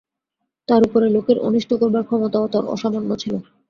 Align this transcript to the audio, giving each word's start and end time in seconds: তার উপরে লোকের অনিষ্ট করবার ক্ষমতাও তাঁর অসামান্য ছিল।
তার 0.67 0.81
উপরে 0.87 1.07
লোকের 1.15 1.37
অনিষ্ট 1.47 1.71
করবার 1.81 2.03
ক্ষমতাও 2.05 2.51
তাঁর 2.53 2.65
অসামান্য 2.67 3.11
ছিল। 3.21 3.33